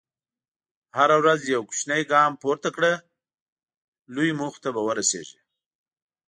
هره 0.97 1.15
ورځ 1.21 1.39
یو 1.53 1.61
کوچنی 1.69 2.01
ګام 2.11 2.31
پورته 2.41 2.69
کړه، 2.75 2.91
لویو 4.13 4.37
موخو 4.39 4.59
ته 4.63 4.69
به 4.75 4.81
ورسېږې. 4.83 5.39